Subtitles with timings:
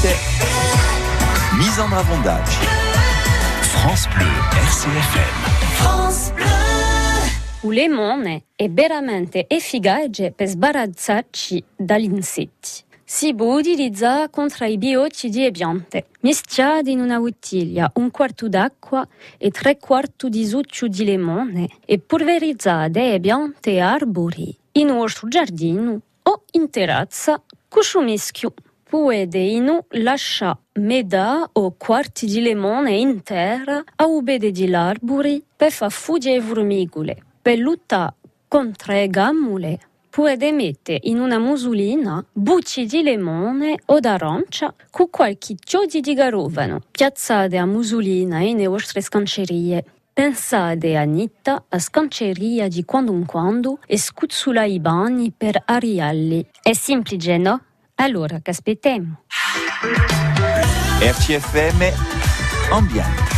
[0.00, 0.16] Ambiente,
[1.58, 2.56] Misandra Bondage.
[3.60, 5.74] France Bleu, RCFM.
[5.74, 6.46] France Bleu.
[7.62, 12.82] O lemone è veramente efficace per sbarazzarci dagli insetti.
[13.04, 16.06] Si può utilizzare contro i biocidi e piante.
[16.20, 19.06] Mischiate in una bottiglia un quarto d'acqua
[19.36, 25.28] e tre quarti di succo di limone e polverizzate le piante e arbori in vostro
[25.28, 28.54] giardino o in terrazza con il mischio.
[28.90, 35.70] Potete in lasciare metà o quarti di limone in terra a ubede di arbori per
[35.70, 37.22] far fuggire le formigole.
[37.40, 38.14] Per lottare
[38.48, 39.78] contro le gammule
[40.10, 46.80] potete mettere in una musulina bucci di limone o d'arancia con qualche chiodi di garovano.
[46.90, 49.84] Piazzate la musulina nelle vostre scancerie.
[50.12, 56.44] Pensate a Nitta, a scanceria di quando in quando e scuzzula i bagni per ariarli.
[56.60, 57.62] È semplice, no?
[58.00, 59.24] Allora, che aspettiamo?
[61.00, 61.92] RCFM
[62.72, 63.30] Ambiente.